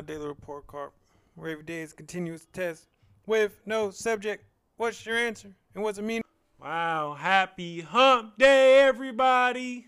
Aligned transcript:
my 0.00 0.06
daily 0.06 0.28
report 0.28 0.66
card, 0.66 0.92
where 1.34 1.50
every 1.50 1.62
day 1.62 1.82
is 1.82 1.92
continuous 1.92 2.46
test 2.54 2.86
with 3.26 3.60
no 3.66 3.90
subject. 3.90 4.46
What's 4.78 5.04
your 5.04 5.18
answer? 5.18 5.50
And 5.74 5.84
what's 5.84 5.98
it 5.98 6.04
mean? 6.04 6.22
Wow, 6.58 7.14
happy 7.18 7.82
hump 7.82 8.38
day, 8.38 8.80
everybody! 8.80 9.84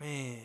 Man, 0.00 0.38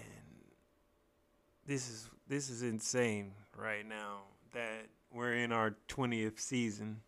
this 1.68 1.88
is 1.88 2.10
this 2.28 2.50
is 2.50 2.64
insane 2.64 3.34
right 3.56 3.88
now 3.88 4.22
that 4.54 4.88
we're 5.14 5.36
in 5.36 5.52
our 5.52 5.76
20th 5.88 6.40
season. 6.40 7.02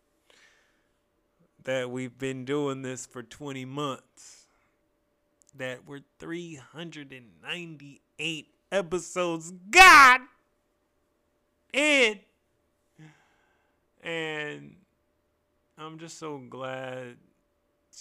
That 1.64 1.90
we've 1.90 2.16
been 2.16 2.44
doing 2.44 2.82
this 2.82 3.04
for 3.04 3.24
20 3.24 3.64
months. 3.64 4.46
That 5.56 5.88
we're 5.88 6.02
398 6.20 8.46
episodes. 8.70 9.52
God! 9.70 10.20
And 11.72 12.18
and 14.02 14.76
I'm 15.76 15.98
just 15.98 16.18
so 16.18 16.38
glad 16.38 17.16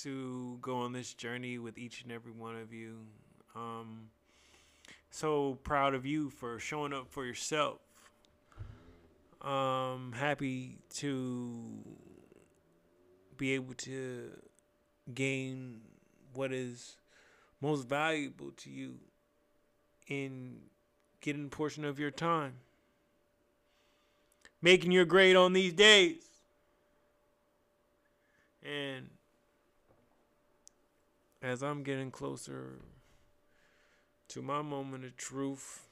to 0.01 0.57
go 0.61 0.77
on 0.77 0.93
this 0.93 1.13
journey 1.13 1.57
with 1.57 1.77
each 1.77 2.03
and 2.03 2.11
every 2.11 2.31
one 2.31 2.55
of 2.55 2.71
you. 2.71 2.97
Um, 3.55 4.09
so 5.09 5.57
proud 5.63 5.95
of 5.95 6.05
you 6.05 6.29
for 6.29 6.59
showing 6.59 6.93
up 6.93 7.09
for 7.09 7.25
yourself. 7.25 7.79
Um, 9.41 10.13
happy 10.15 10.77
to 10.95 11.63
be 13.37 13.53
able 13.53 13.73
to 13.75 14.31
gain 15.13 15.81
what 16.33 16.51
is 16.51 16.97
most 17.61 17.87
valuable 17.87 18.51
to 18.57 18.69
you 18.69 18.95
in 20.07 20.57
getting 21.21 21.45
a 21.45 21.49
portion 21.49 21.85
of 21.85 21.99
your 21.99 22.11
time. 22.11 22.53
Making 24.61 24.91
your 24.91 25.05
grade 25.05 25.35
on 25.35 25.53
these 25.53 25.73
days. 25.73 26.23
And 28.63 29.09
as 31.41 31.61
I'm 31.61 31.83
getting 31.83 32.11
closer 32.11 32.79
to 34.29 34.41
my 34.41 34.61
moment 34.61 35.05
of 35.05 35.15
truth, 35.15 35.87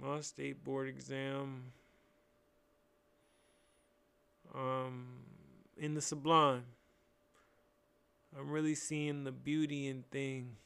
my 0.00 0.20
state 0.20 0.62
board 0.64 0.88
exam, 0.88 1.72
um, 4.54 5.06
in 5.76 5.94
the 5.94 6.00
sublime, 6.00 6.64
I'm 8.38 8.50
really 8.50 8.74
seeing 8.74 9.24
the 9.24 9.32
beauty 9.32 9.88
in 9.88 10.04
things. 10.10 10.65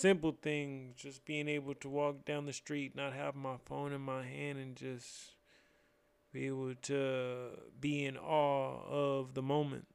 Simple 0.00 0.34
things, 0.40 0.96
just 0.96 1.26
being 1.26 1.46
able 1.46 1.74
to 1.74 1.86
walk 1.86 2.24
down 2.24 2.46
the 2.46 2.54
street, 2.54 2.96
not 2.96 3.12
have 3.12 3.34
my 3.34 3.56
phone 3.66 3.92
in 3.92 4.00
my 4.00 4.24
hand, 4.24 4.56
and 4.56 4.74
just 4.74 5.32
be 6.32 6.46
able 6.46 6.74
to 6.74 7.48
be 7.78 8.06
in 8.06 8.16
awe 8.16 8.80
of 8.88 9.34
the 9.34 9.42
moment. 9.42 9.86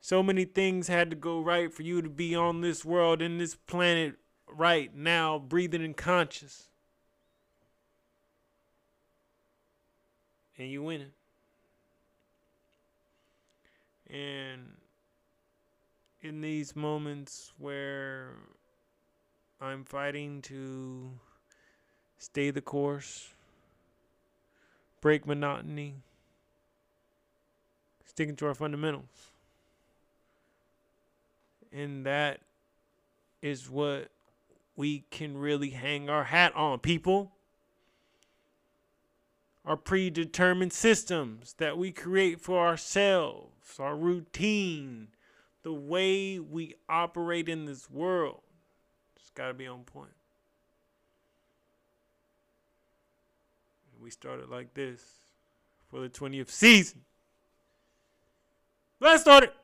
So 0.00 0.22
many 0.22 0.44
things 0.44 0.86
had 0.86 1.10
to 1.10 1.16
go 1.16 1.40
right 1.40 1.74
for 1.74 1.82
you 1.82 2.00
to 2.02 2.08
be 2.08 2.36
on 2.36 2.60
this 2.60 2.84
world, 2.84 3.20
in 3.20 3.38
this 3.38 3.56
planet, 3.56 4.14
right 4.46 4.94
now, 4.94 5.36
breathing 5.36 5.84
and 5.84 5.96
conscious. 5.96 6.68
And 10.56 10.70
you 10.70 10.84
winning. 10.84 11.10
And 14.08 14.76
in 16.22 16.40
these 16.40 16.76
moments 16.76 17.52
where 17.58 18.34
I'm 19.60 19.84
fighting 19.84 20.42
to 20.42 21.10
stay 22.18 22.50
the 22.50 22.60
course, 22.60 23.30
break 25.00 25.26
monotony, 25.26 25.94
sticking 28.04 28.36
to 28.36 28.46
our 28.46 28.54
fundamentals. 28.54 29.30
And 31.72 32.04
that 32.04 32.40
is 33.40 33.70
what 33.70 34.08
we 34.76 35.04
can 35.10 35.38
really 35.38 35.70
hang 35.70 36.10
our 36.10 36.24
hat 36.24 36.54
on, 36.54 36.80
people. 36.80 37.32
Our 39.64 39.76
predetermined 39.76 40.72
systems 40.72 41.54
that 41.58 41.78
we 41.78 41.92
create 41.92 42.40
for 42.40 42.66
ourselves, 42.66 43.78
our 43.78 43.94
routine, 43.94 45.08
the 45.62 45.72
way 45.72 46.38
we 46.38 46.74
operate 46.88 47.48
in 47.48 47.66
this 47.66 47.90
world. 47.90 48.42
It's 49.16 49.30
got 49.30 49.48
to 49.48 49.54
be 49.54 49.66
on 49.66 49.84
point. 49.84 50.10
we 54.00 54.10
started 54.10 54.48
like 54.48 54.74
this 54.74 55.02
for 55.88 56.00
the 56.00 56.08
20th 56.08 56.50
season. 56.50 57.02
Let's 58.98 59.22
start 59.22 59.44
it. 59.44 59.54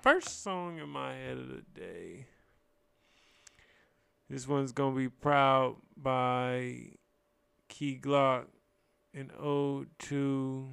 First 0.00 0.42
song 0.42 0.78
in 0.78 0.88
my 0.88 1.14
head 1.14 1.38
of 1.38 1.48
the 1.48 1.62
day. 1.74 2.26
This 4.28 4.48
one's 4.48 4.72
gonna 4.72 4.96
be 4.96 5.08
proud 5.08 5.76
by 5.96 6.92
Key 7.68 7.98
Glock 8.02 8.46
and 9.12 9.30
ode 9.38 9.88
to 10.00 10.68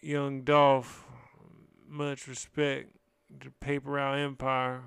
Young 0.00 0.42
Dolph. 0.42 1.04
Much 1.88 2.28
respect 2.28 2.96
to 3.40 3.50
Paper 3.60 3.92
Route 3.92 4.18
Empire. 4.18 4.82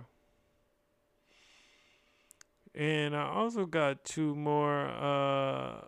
And 2.75 3.15
I 3.15 3.27
also 3.27 3.65
got 3.65 4.03
two 4.03 4.35
more 4.35 4.87
uh 4.87 5.81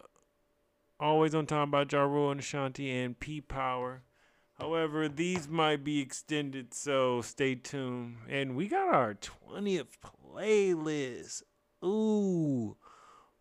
Always 0.97 1.35
on 1.35 1.45
Time 1.45 1.71
by 1.71 1.85
Ja 1.91 2.03
Rule 2.03 2.31
and 2.31 2.39
Ashanti 2.39 2.89
and 2.89 3.19
P 3.19 3.41
Power. 3.41 4.03
However, 4.57 5.09
these 5.09 5.49
might 5.49 5.83
be 5.83 5.99
extended, 5.99 6.73
so 6.73 7.21
stay 7.21 7.55
tuned. 7.55 8.17
And 8.29 8.55
we 8.55 8.69
got 8.69 8.87
our 8.87 9.15
20th 9.15 9.97
playlist. 10.01 11.43
Ooh. 11.83 12.77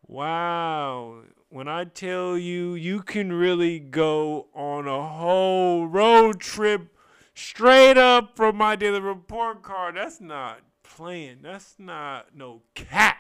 Wow. 0.07 1.23
When 1.49 1.69
I 1.69 1.85
tell 1.85 2.37
you, 2.37 2.75
you 2.75 3.01
can 3.03 3.33
really 3.33 3.79
go 3.79 4.49
on 4.55 4.87
a 4.87 5.07
whole 5.07 5.87
road 5.87 6.41
trip 6.41 6.95
straight 7.35 7.97
up 7.97 8.37
from 8.37 8.57
my 8.57 8.77
daily 8.77 9.01
report 9.01 9.63
card. 9.63 9.97
That's 9.97 10.21
not 10.21 10.61
playing. 10.83 11.39
That's 11.43 11.77
not 11.79 12.35
no 12.35 12.63
cat. 12.75 13.17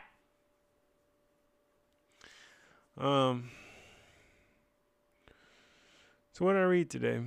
Um. 2.98 3.50
So 6.32 6.44
what 6.44 6.54
did 6.54 6.62
I 6.62 6.64
read 6.64 6.90
today? 6.90 7.20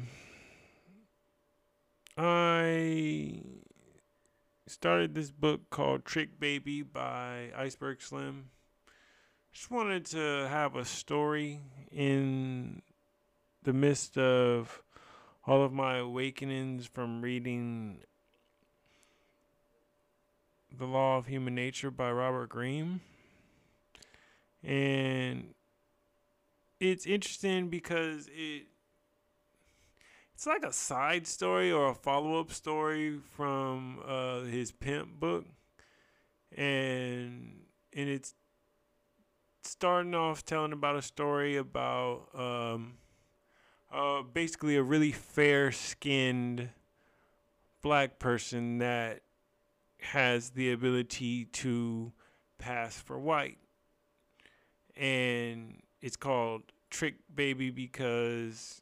I 2.17 3.41
started 4.67 5.15
this 5.15 5.31
book 5.31 5.69
called 5.69 6.03
Trick 6.03 6.39
Baby 6.39 6.81
by 6.81 7.51
Iceberg 7.55 8.01
Slim. 8.01 8.49
Just 9.57 9.71
wanted 9.71 10.05
to 10.05 10.47
have 10.51 10.75
a 10.75 10.85
story 10.85 11.61
in 11.91 12.83
the 13.63 13.73
midst 13.73 14.15
of 14.15 14.83
all 15.47 15.63
of 15.63 15.73
my 15.73 15.97
awakenings 15.97 16.85
from 16.85 17.23
reading 17.23 18.01
The 20.77 20.85
Law 20.85 21.17
of 21.17 21.25
Human 21.25 21.55
Nature 21.55 21.89
by 21.89 22.11
Robert 22.11 22.49
Greene. 22.49 23.01
And 24.63 25.55
it's 26.79 27.07
interesting 27.07 27.69
because 27.69 28.27
it 28.27 28.67
it's 30.35 30.45
like 30.45 30.63
a 30.63 30.71
side 30.71 31.25
story 31.25 31.71
or 31.71 31.89
a 31.89 31.95
follow 31.95 32.39
up 32.39 32.51
story 32.51 33.17
from 33.35 34.03
uh, 34.07 34.41
his 34.41 34.71
pimp 34.71 35.19
book, 35.19 35.47
and 36.55 37.61
and 37.91 38.07
it's 38.07 38.35
starting 39.67 40.15
off 40.15 40.45
telling 40.45 40.73
about 40.73 40.95
a 40.95 41.01
story 41.01 41.57
about 41.57 42.27
um, 42.33 42.93
uh, 43.91 44.21
basically 44.21 44.75
a 44.77 44.83
really 44.83 45.11
fair 45.11 45.71
skinned 45.71 46.69
black 47.81 48.19
person 48.19 48.79
that 48.79 49.21
has 49.99 50.51
the 50.51 50.71
ability 50.71 51.45
to 51.45 52.11
pass 52.57 52.99
for 52.99 53.19
white. 53.19 53.57
And 54.95 55.81
it's 56.01 56.15
called 56.15 56.63
Trick 56.89 57.15
Baby 57.33 57.69
because 57.69 58.81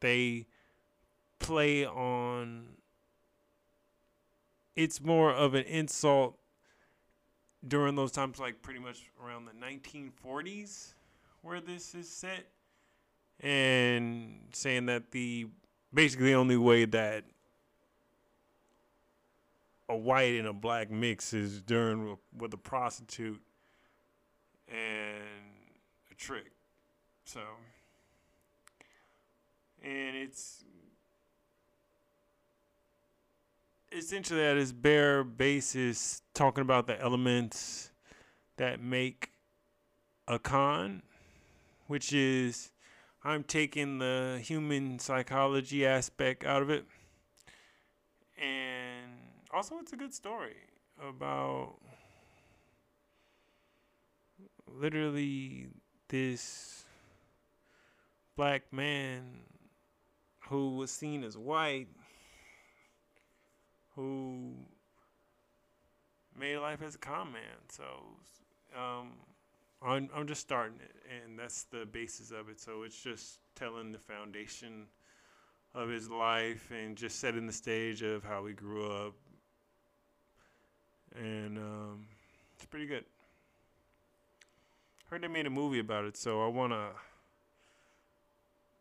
they 0.00 0.46
play 1.38 1.86
on 1.86 2.68
it's 4.76 5.00
more 5.00 5.32
of 5.32 5.54
an 5.54 5.64
insult 5.64 6.36
during 7.66 7.94
those 7.94 8.12
times 8.12 8.38
like 8.38 8.62
pretty 8.62 8.80
much 8.80 9.10
around 9.24 9.46
the 9.46 9.52
1940s 9.52 10.94
where 11.42 11.60
this 11.60 11.94
is 11.94 12.08
set 12.08 12.46
and 13.40 14.38
saying 14.52 14.86
that 14.86 15.10
the 15.10 15.46
basically 15.92 16.26
the 16.26 16.34
only 16.34 16.56
way 16.56 16.84
that 16.84 17.24
a 19.88 19.96
white 19.96 20.34
and 20.34 20.48
a 20.48 20.52
black 20.52 20.90
mix 20.90 21.32
is 21.32 21.60
during 21.62 22.16
with 22.36 22.54
a 22.54 22.58
prostitute 22.58 23.40
and 24.68 25.22
a 26.10 26.14
trick. 26.14 26.52
So, 27.24 27.40
and 29.82 30.16
it's 30.16 30.64
essentially 33.94 34.42
at 34.42 34.56
its 34.56 34.72
bare 34.72 35.22
basis 35.22 36.20
talking 36.34 36.62
about 36.62 36.86
the 36.86 37.00
elements 37.00 37.92
that 38.56 38.82
make 38.82 39.30
a 40.26 40.38
con, 40.38 41.02
which 41.86 42.12
is 42.12 42.72
I'm 43.22 43.44
taking 43.44 43.98
the 43.98 44.40
human 44.42 44.98
psychology 44.98 45.86
aspect 45.86 46.44
out 46.44 46.60
of 46.60 46.70
it. 46.70 46.84
And 48.36 49.12
also, 49.52 49.78
it's 49.78 49.92
a 49.92 49.96
good 49.96 50.12
story 50.12 50.56
about 51.00 51.76
literally 54.66 55.68
this 56.08 56.84
black 58.36 58.72
man 58.72 59.22
who 60.48 60.76
was 60.76 60.90
seen 60.90 61.22
as 61.22 61.38
white 61.38 61.88
who 63.94 64.52
made 66.38 66.56
life 66.74 66.86
as 66.86 66.94
a 66.96 66.98
con 66.98 67.32
man. 67.32 67.42
So 67.68 67.84
um, 68.76 69.12
I'm 69.82 70.08
I'm 70.14 70.26
just 70.26 70.40
starting 70.40 70.78
it, 70.80 70.94
and 71.24 71.38
that's 71.38 71.64
the 71.64 71.86
basis 71.86 72.32
of 72.32 72.48
it. 72.48 72.58
So 72.58 72.82
it's 72.82 73.00
just 73.00 73.38
telling 73.54 73.92
the 73.92 73.98
foundation 73.98 74.86
of 75.74 75.88
his 75.88 76.10
life 76.10 76.72
and 76.72 76.96
just 76.96 77.20
setting 77.20 77.46
the 77.46 77.52
stage 77.52 78.02
of 78.02 78.24
how 78.24 78.44
he 78.46 78.54
grew 78.54 78.90
up, 78.90 79.14
and 81.14 81.58
um, 81.58 82.06
it's 82.56 82.66
pretty 82.66 82.86
good. 82.86 83.04
Heard 85.10 85.22
they 85.22 85.28
made 85.28 85.46
a 85.46 85.50
movie 85.50 85.78
about 85.78 86.06
it, 86.06 86.16
so 86.16 86.44
I 86.44 86.48
wanna 86.48 86.88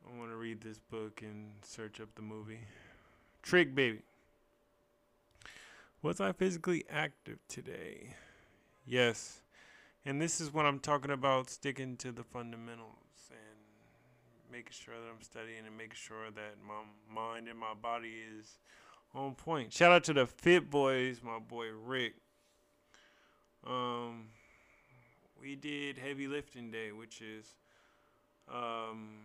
I 0.08 0.18
wanna 0.18 0.36
read 0.36 0.62
this 0.62 0.80
book 0.80 1.22
and 1.22 1.52
search 1.62 2.02
up 2.02 2.10
the 2.16 2.24
movie. 2.24 2.62
Trick 3.44 3.76
Baby. 3.76 4.00
Was 6.04 6.20
I 6.20 6.34
physically 6.34 6.84
active 6.90 7.40
today? 7.48 8.10
Yes. 8.86 9.40
And 10.06 10.22
this 10.22 10.42
is 10.42 10.54
what 10.54 10.66
I'm 10.66 10.80
talking 10.80 11.12
about 11.12 11.50
sticking 11.50 11.96
to 11.96 12.12
the 12.12 12.26
fundamentals 12.26 13.30
and 13.30 14.52
making 14.52 14.74
sure 14.74 14.96
that 14.96 15.08
I'm 15.10 15.22
studying 15.22 15.66
and 15.66 15.78
making 15.78 15.96
sure 15.96 16.30
that 16.36 16.56
my 16.68 16.82
mind 17.10 17.48
and 17.48 17.58
my 17.58 17.74
body 17.82 18.16
is 18.38 18.60
on 19.16 19.34
point. 19.36 19.72
Shout 19.72 19.94
out 19.94 20.04
to 20.04 20.14
the 20.14 20.28
Fit 20.28 20.70
Boys, 20.70 21.22
my 21.24 21.40
boy 21.40 21.68
Rick. 21.70 22.16
Um, 23.66 24.26
we 25.42 25.56
did 25.56 25.98
heavy 25.98 26.28
lifting 26.28 26.70
day, 26.70 26.92
which 26.92 27.22
is 27.22 27.46
um, 28.54 29.20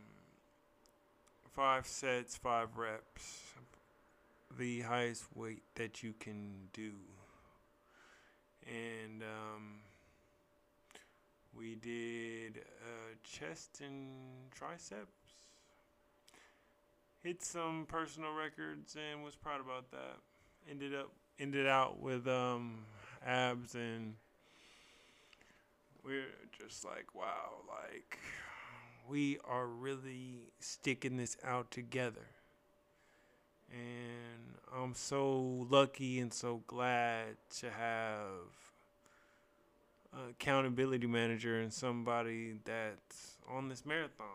five 1.57 1.89
sets, 1.89 2.37
five 2.37 2.77
reps, 2.77 3.43
the 4.57 4.81
highest 4.81 5.25
weight 5.35 5.63
that 5.75 6.03
you 6.03 6.15
can 6.19 6.69
do. 6.73 6.93
And 8.67 9.23
um, 9.23 9.81
we 11.57 11.75
did 11.75 12.59
uh, 12.83 13.15
chest 13.25 13.81
and 13.81 14.11
triceps. 14.51 15.13
Hit 17.23 17.43
some 17.43 17.87
personal 17.89 18.33
records 18.33 18.97
and 18.97 19.25
was 19.25 19.35
proud 19.37 19.61
about 19.61 19.91
that. 19.91 20.17
Ended 20.71 20.95
up 20.95 21.11
ended 21.41 21.67
out 21.67 22.01
with 22.01 22.27
um, 22.27 22.85
abs 23.27 23.75
and 23.75 24.15
we're 26.05 26.25
just 26.59 26.85
like 26.85 27.15
wow, 27.15 27.63
like 27.69 28.19
we 29.09 29.39
are 29.45 29.67
really 29.67 30.53
sticking 30.61 31.17
this 31.17 31.37
out 31.45 31.71
together. 31.71 32.27
And 33.71 34.55
I'm 34.75 34.95
so 34.95 35.67
lucky 35.71 36.21
and 36.21 36.33
so 36.33 36.63
glad 36.67 37.37
to 37.59 37.71
have 37.71 38.29
accountability 40.31 41.07
manager 41.07 41.61
and 41.61 41.73
somebody 41.73 42.55
that's 42.65 43.37
on 43.49 43.69
this 43.69 43.85
marathon. 43.85 44.27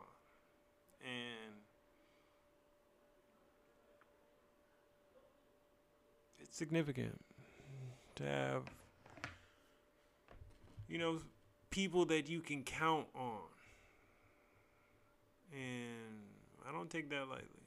And 1.03 1.55
it's 6.39 6.55
significant 6.55 7.19
to 8.15 8.23
have, 8.23 8.63
you 10.87 10.97
know, 10.97 11.19
people 11.69 12.05
that 12.05 12.29
you 12.29 12.39
can 12.39 12.63
count 12.63 13.07
on. 13.15 13.39
And 15.51 16.21
I 16.67 16.71
don't 16.71 16.89
take 16.89 17.09
that 17.09 17.27
lightly. 17.27 17.62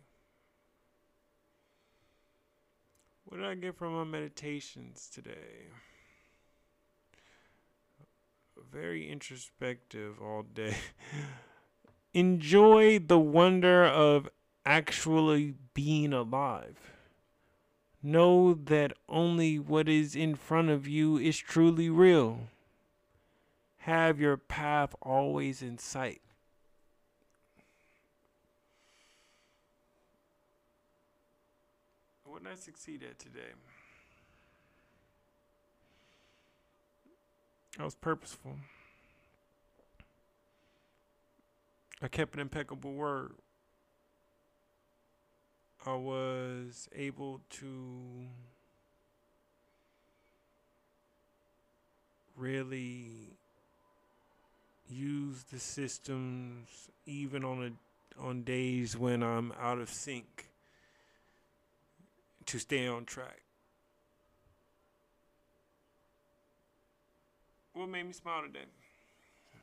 What 3.26 3.38
did 3.38 3.46
I 3.46 3.55
get 3.55 3.76
from 3.76 3.94
my 3.94 4.05
meditations 4.05 5.11
today? 5.12 5.69
very 8.73 9.11
introspective 9.11 10.20
all 10.20 10.43
day. 10.43 10.76
Enjoy 12.14 12.99
the 12.99 13.19
wonder 13.19 13.84
of 13.84 14.28
actually 14.64 15.55
being 15.75 16.12
alive. 16.12 16.93
Know 18.02 18.55
that 18.55 18.93
only 19.08 19.58
what 19.58 19.88
is 19.88 20.14
in 20.14 20.34
front 20.34 20.70
of 20.70 20.87
you 20.87 21.17
is 21.17 21.38
truly 21.38 21.88
real. 21.88 22.49
Have 23.78 24.20
your 24.20 24.37
path 24.37 24.94
always 25.00 25.62
in 25.62 25.78
sight. 25.78 26.20
What 32.37 32.53
I 32.53 32.55
succeed 32.55 33.03
at 33.03 33.19
today? 33.19 33.49
I 37.81 37.85
was 37.85 37.94
purposeful. 37.94 38.56
I 42.03 42.09
kept 42.09 42.35
an 42.35 42.40
impeccable 42.40 42.93
word. 42.93 43.33
I 45.87 45.95
was 45.95 46.90
able 46.95 47.40
to 47.52 48.26
really 52.37 53.31
use 54.90 55.43
the 55.50 55.59
systems 55.59 56.90
even 57.07 57.47
on 57.47 57.64
a 57.64 58.23
on 58.23 58.43
days 58.43 58.95
when 58.95 59.23
I'm 59.23 59.52
out 59.59 59.78
of 59.78 59.88
sync 59.88 60.46
to 62.47 62.59
stay 62.59 62.87
on 62.87 63.05
track. 63.05 63.43
what 67.76 67.88
made 67.91 68.07
me 68.07 68.12
smile 68.12 68.43
today? 68.43 68.65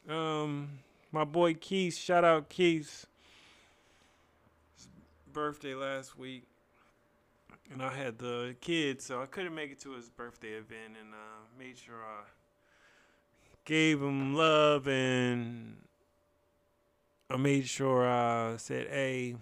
Um, 0.07 0.69
my 1.11 1.23
boy 1.23 1.55
Keith, 1.55 1.97
shout 1.97 2.23
out 2.23 2.47
Keith. 2.47 3.07
His 4.75 4.87
birthday 5.31 5.73
last 5.73 6.17
week, 6.17 6.43
and 7.71 7.81
I 7.81 7.91
had 7.91 8.19
the 8.19 8.55
kids, 8.61 9.05
so 9.05 9.21
I 9.21 9.25
couldn't 9.25 9.55
make 9.55 9.71
it 9.71 9.79
to 9.81 9.91
his 9.93 10.09
birthday 10.09 10.53
event, 10.53 10.95
and 11.01 11.13
uh, 11.13 11.57
made 11.57 11.77
sure 11.77 11.95
I 11.95 12.23
gave 13.65 13.99
him 13.99 14.35
love, 14.35 14.87
and 14.87 15.77
I 17.31 17.37
made 17.37 17.67
sure 17.67 18.07
I 18.07 18.57
said, 18.57 18.87
"Hey." 18.89 19.37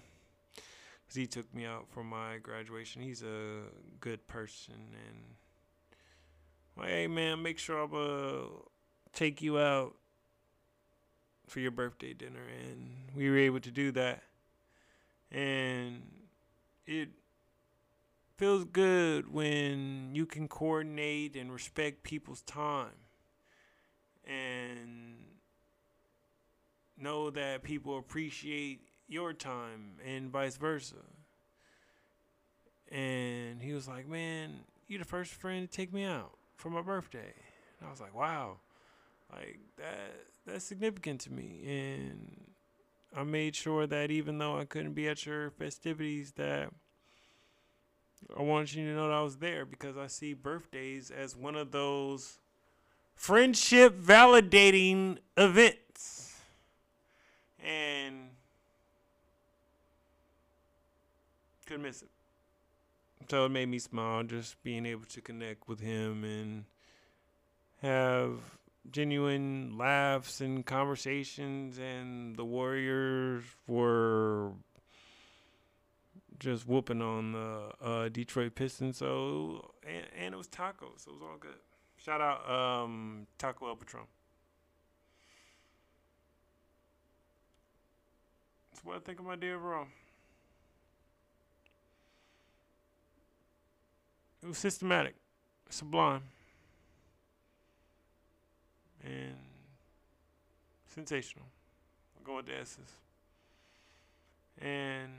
Cause 1.12 1.18
he 1.18 1.28
took 1.28 1.54
me 1.54 1.66
out 1.66 1.88
for 1.90 2.06
my 2.06 2.38
graduation. 2.38 3.02
He's 3.02 3.22
a 3.22 3.64
good 4.00 4.26
person, 4.30 4.76
and 4.76 5.18
like, 6.78 6.88
hey 6.88 7.08
man, 7.08 7.44
make 7.44 7.60
sure 7.60 7.82
I'm 7.82 7.94
uh 7.94 8.48
take 9.12 9.42
you 9.42 9.60
out 9.60 9.98
for 11.48 11.60
your 11.60 11.72
birthday 11.72 12.14
dinner, 12.14 12.40
and 12.66 12.94
we 13.14 13.30
were 13.30 13.38
able 13.38 13.60
to 13.60 13.72
do 13.72 13.92
that, 13.92 14.24
and 15.30 16.02
it 16.88 17.10
feels 18.38 18.64
good 18.64 19.34
when 19.34 20.16
you 20.16 20.26
can 20.26 20.48
coordinate 20.48 21.36
and 21.36 21.52
respect 21.52 22.04
people's 22.04 22.42
time, 22.44 22.96
and 24.24 25.18
know 26.98 27.30
that 27.32 27.64
people 27.64 27.98
appreciate 27.98 28.88
your 29.12 29.34
time 29.34 29.98
and 30.06 30.32
vice 30.32 30.58
versa. 30.58 30.96
And 32.90 33.62
he 33.62 33.74
was 33.74 33.88
like, 33.88 34.08
"Man, 34.08 34.62
you're 34.88 35.00
the 35.00 35.06
first 35.06 35.34
friend 35.34 35.70
to 35.70 35.78
take 35.78 35.94
me 35.94 36.04
out." 36.04 36.38
for 36.62 36.70
my 36.70 36.82
birthday. 36.82 37.34
And 37.80 37.88
I 37.88 37.90
was 37.90 38.00
like, 38.00 38.16
wow, 38.16 38.58
like 39.32 39.60
that 39.78 40.14
that's 40.46 40.64
significant 40.64 41.22
to 41.22 41.34
me. 41.34 41.64
And 41.66 42.42
I 43.16 43.24
made 43.24 43.56
sure 43.56 43.88
that 43.88 44.12
even 44.12 44.38
though 44.38 44.58
I 44.58 44.66
couldn't 44.66 44.94
be 44.94 45.08
at 45.08 45.26
your 45.26 45.50
festivities, 45.50 46.34
that 46.34 46.70
I 48.38 48.44
want 48.44 48.74
you 48.76 48.86
to 48.86 48.94
know 48.94 49.08
that 49.08 49.16
I 49.16 49.24
was 49.24 49.38
there 49.38 49.66
because 49.66 49.98
I 49.98 50.08
see 50.08 50.34
birthdays 50.34 51.10
as 51.10 51.36
one 51.36 51.56
of 51.56 51.72
those 51.72 52.38
friendship 53.16 54.00
validating 54.00 55.18
events. 55.36 56.40
And 57.60 58.30
couldn't 61.72 61.84
miss 61.84 62.02
it. 62.02 62.10
So 63.30 63.46
it 63.46 63.50
made 63.50 63.68
me 63.68 63.80
smile 63.80 64.24
just 64.24 64.62
being 64.62 64.86
able 64.86 65.06
to 65.06 65.22
connect 65.22 65.70
with 65.70 65.80
him 65.80 66.26
and 66.26 66.66
have 67.82 68.40
genuine 68.92 69.78
laughs 69.78 70.42
and 70.42 70.66
conversations 70.66 71.78
and 71.78 72.36
the 72.36 72.44
Warriors 72.44 73.46
were 73.68 74.50
just 76.40 76.68
whooping 76.68 77.02
on 77.02 77.32
the 77.32 77.72
uh, 77.82 78.10
Detroit 78.10 78.54
Pistons. 78.54 78.98
So 78.98 79.72
and, 79.88 80.06
and, 80.20 80.34
it 80.34 80.38
was 80.38 80.50
tacos, 80.50 81.06
so 81.06 81.12
it 81.12 81.14
was 81.14 81.22
all 81.22 81.38
good. 81.40 81.52
Shout 81.96 82.20
out 82.20 82.50
um, 82.50 83.28
Taco 83.38 83.70
El 83.70 83.78
Patron. 83.78 84.04
That's 88.72 88.84
what 88.84 88.98
I 88.98 89.00
think 89.00 89.20
of 89.20 89.26
my 89.26 89.38
day 89.38 89.52
overall. 89.52 89.88
It 94.44 94.48
was 94.48 94.58
systematic, 94.58 95.16
sublime, 95.70 96.24
and 99.04 99.36
sensational. 100.88 101.46
I'll 102.18 102.26
go 102.26 102.36
with 102.38 102.48
the 102.48 102.58
S's. 102.58 102.80
And 104.60 105.12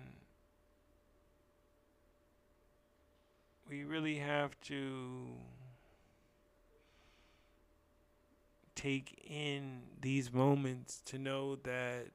we 3.69 3.85
really 3.85 4.17
have 4.17 4.61
to 4.62 5.26
take 8.75 9.25
in 9.29 9.83
these 10.00 10.33
moments 10.33 11.00
to 11.07 11.19
know 11.19 11.57
that 11.57 12.07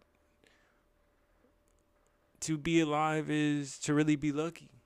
to 2.41 2.57
be 2.57 2.81
alive 2.81 3.29
is 3.29 3.79
to 3.79 3.93
really 3.93 4.15
be 4.15 4.31
lucky. 4.31 4.76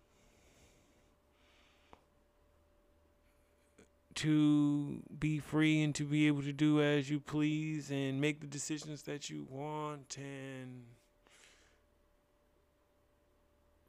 To 4.21 5.01
be 5.19 5.39
free 5.39 5.81
and 5.81 5.95
to 5.95 6.03
be 6.03 6.27
able 6.27 6.43
to 6.43 6.53
do 6.53 6.79
as 6.79 7.09
you 7.09 7.19
please 7.19 7.89
and 7.89 8.21
make 8.21 8.39
the 8.39 8.45
decisions 8.45 9.01
that 9.01 9.31
you 9.31 9.47
want 9.49 10.15
and 10.15 10.83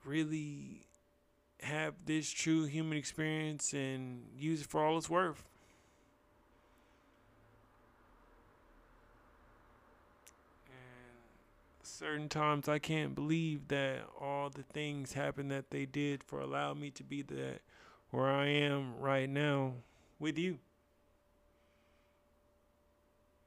really 0.06 0.86
have 1.60 1.92
this 2.06 2.30
true 2.30 2.64
human 2.64 2.96
experience 2.96 3.74
and 3.74 4.22
use 4.34 4.62
it 4.62 4.66
for 4.66 4.82
all 4.82 4.96
it's 4.96 5.10
worth. 5.10 5.44
And 10.66 11.18
certain 11.82 12.30
times 12.30 12.70
I 12.70 12.78
can't 12.78 13.14
believe 13.14 13.68
that 13.68 14.06
all 14.18 14.48
the 14.48 14.62
things 14.62 15.12
happened 15.12 15.50
that 15.50 15.68
they 15.68 15.84
did 15.84 16.24
for 16.24 16.40
allow 16.40 16.72
me 16.72 16.90
to 16.92 17.04
be 17.04 17.20
that 17.20 17.60
where 18.10 18.30
I 18.30 18.46
am 18.46 18.98
right 18.98 19.28
now 19.28 19.74
with 20.22 20.38
you. 20.38 20.56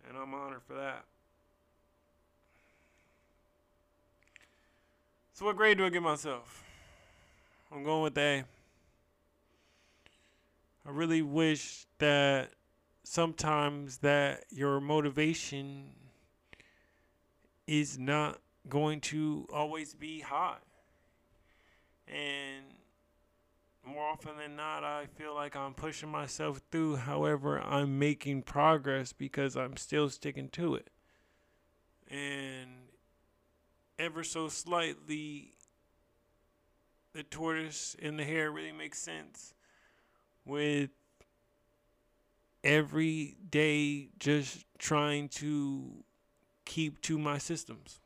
And 0.07 0.17
I'm 0.17 0.33
honored 0.33 0.61
for 0.67 0.73
that. 0.73 1.05
So, 5.33 5.45
what 5.45 5.55
grade 5.55 5.77
do 5.77 5.85
I 5.85 5.89
give 5.89 6.03
myself? 6.03 6.63
I'm 7.71 7.83
going 7.83 8.03
with 8.03 8.17
A. 8.17 8.43
I 10.85 10.89
really 10.89 11.21
wish 11.21 11.87
that 11.97 12.51
sometimes 13.03 13.97
that 13.99 14.43
your 14.51 14.79
motivation 14.79 15.91
is 17.67 17.97
not 17.97 18.39
going 18.69 19.01
to 19.01 19.47
always 19.51 19.93
be 19.93 20.19
high. 20.19 20.57
And 22.07 22.65
more 23.85 24.07
often 24.07 24.37
than 24.37 24.55
not, 24.55 24.83
I 24.83 25.05
feel 25.17 25.33
like 25.35 25.55
I'm 25.55 25.73
pushing 25.73 26.09
myself 26.09 26.61
through. 26.71 26.97
However, 26.97 27.59
I'm 27.59 27.99
making 27.99 28.43
progress 28.43 29.13
because 29.13 29.55
I'm 29.55 29.77
still 29.77 30.09
sticking 30.09 30.49
to 30.49 30.75
it. 30.75 30.89
And 32.09 32.69
ever 33.97 34.23
so 34.23 34.47
slightly, 34.47 35.53
the 37.13 37.23
tortoise 37.23 37.95
and 38.01 38.19
the 38.19 38.23
hare 38.23 38.51
really 38.51 38.71
makes 38.71 38.99
sense 38.99 39.53
with 40.45 40.89
every 42.63 43.37
day 43.49 44.09
just 44.19 44.65
trying 44.77 45.29
to 45.29 46.03
keep 46.65 47.01
to 47.01 47.17
my 47.17 47.37
systems. 47.37 47.99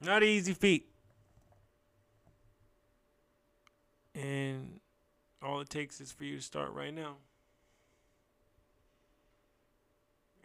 Not 0.00 0.22
easy 0.22 0.54
feat. 0.54 0.91
And 4.14 4.80
all 5.42 5.60
it 5.60 5.70
takes 5.70 6.00
is 6.00 6.12
for 6.12 6.24
you 6.24 6.36
to 6.36 6.42
start 6.42 6.72
right 6.72 6.94
now. 6.94 7.16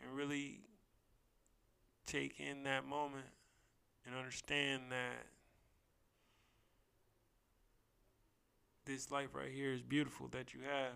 And 0.01 0.15
really 0.15 0.61
take 2.05 2.39
in 2.39 2.63
that 2.63 2.85
moment 2.85 3.25
and 4.05 4.15
understand 4.15 4.83
that 4.89 5.25
this 8.85 9.11
life 9.11 9.29
right 9.33 9.51
here 9.51 9.73
is 9.73 9.81
beautiful 9.81 10.29
that 10.29 10.53
you 10.53 10.61
have. 10.61 10.93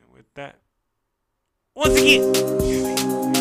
And 0.00 0.12
with 0.12 0.32
that, 0.34 0.58
once 1.74 1.98
again, 1.98 3.37